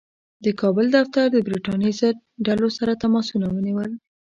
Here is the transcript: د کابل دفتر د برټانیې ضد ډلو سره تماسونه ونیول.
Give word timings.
د 0.45 0.47
کابل 0.61 0.85
دفتر 0.97 1.25
د 1.31 1.37
برټانیې 1.47 1.91
ضد 2.01 2.17
ډلو 2.45 2.67
سره 2.77 2.99
تماسونه 3.03 3.47
ونیول. 3.49 3.91